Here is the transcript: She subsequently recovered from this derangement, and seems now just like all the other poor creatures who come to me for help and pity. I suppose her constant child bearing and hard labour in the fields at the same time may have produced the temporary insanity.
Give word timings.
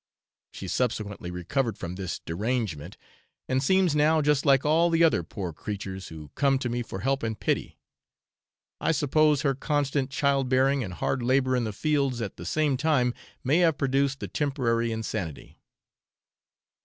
She 0.51 0.67
subsequently 0.67 1.29
recovered 1.29 1.77
from 1.77 1.93
this 1.93 2.17
derangement, 2.17 2.97
and 3.47 3.61
seems 3.61 3.95
now 3.95 4.19
just 4.19 4.47
like 4.47 4.65
all 4.65 4.89
the 4.89 5.03
other 5.03 5.21
poor 5.21 5.53
creatures 5.53 6.07
who 6.07 6.31
come 6.33 6.57
to 6.57 6.69
me 6.69 6.81
for 6.81 7.01
help 7.01 7.21
and 7.21 7.39
pity. 7.39 7.77
I 8.79 8.93
suppose 8.93 9.43
her 9.43 9.53
constant 9.53 10.09
child 10.09 10.49
bearing 10.49 10.83
and 10.83 10.95
hard 10.95 11.21
labour 11.21 11.55
in 11.55 11.65
the 11.65 11.71
fields 11.71 12.19
at 12.19 12.37
the 12.37 12.47
same 12.47 12.77
time 12.77 13.13
may 13.43 13.59
have 13.59 13.77
produced 13.77 14.21
the 14.21 14.27
temporary 14.27 14.91
insanity. 14.91 15.59